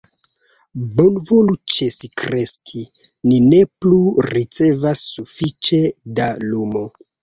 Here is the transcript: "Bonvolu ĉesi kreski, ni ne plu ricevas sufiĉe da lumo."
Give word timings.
"Bonvolu 0.95 1.57
ĉesi 1.75 2.09
kreski, 2.23 2.83
ni 3.29 3.39
ne 3.53 3.63
plu 3.77 4.03
ricevas 4.35 5.07
sufiĉe 5.15 5.85
da 6.21 6.37
lumo." 6.53 6.89